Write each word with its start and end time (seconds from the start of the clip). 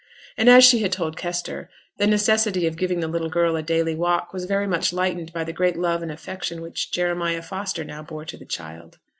And, 0.35 0.49
as 0.49 0.63
she 0.63 0.79
had 0.81 0.91
told 0.91 1.15
Kester, 1.15 1.69
the 1.97 2.07
necessity 2.07 2.65
of 2.65 2.75
giving 2.75 3.01
the 3.01 3.07
little 3.07 3.29
girl 3.29 3.55
a 3.55 3.61
daily 3.61 3.93
walk 3.93 4.33
was 4.33 4.45
very 4.45 4.65
much 4.65 4.91
lightened 4.91 5.31
by 5.31 5.43
the 5.43 5.53
great 5.53 5.77
love 5.77 6.01
and 6.01 6.11
affection 6.11 6.63
which 6.63 6.91
Jeremiah 6.91 7.43
Foster 7.43 7.83
now 7.83 8.01
bore 8.01 8.25
to 8.25 8.35
the 8.37 8.45
child. 8.47 8.97